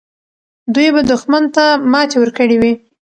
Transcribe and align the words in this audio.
دوی 0.73 0.87
به 0.95 1.01
دښمن 1.11 1.43
ته 1.55 1.65
ماتې 1.91 2.17
ورکړې 2.19 2.57
وي. 2.61 2.73